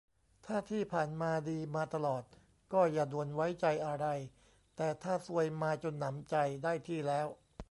[0.45, 2.23] ถ้าที่ผ่านมาดีมาตลอด
[2.73, 4.07] ก็อย่าด่วนไว้ใจอะไร
[4.75, 7.27] แต่ถ้าซวยมาจนหนำใจได้ที่แล้ว